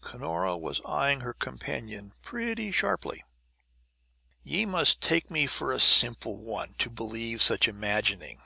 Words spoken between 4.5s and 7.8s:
must take me for a simple one, to believe such